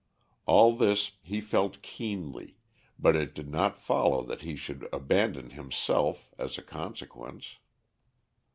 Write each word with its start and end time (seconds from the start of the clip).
All 0.47 0.75
this 0.75 1.11
he 1.21 1.39
felt 1.39 1.83
keenly, 1.83 2.57
but 2.97 3.15
it 3.15 3.35
did 3.35 3.47
not 3.47 3.77
follow 3.77 4.23
that 4.23 4.41
he 4.41 4.55
should 4.55 4.89
abandon 4.91 5.51
himself, 5.51 6.33
as 6.39 6.57
a 6.57 6.63
consequence. 6.63 7.59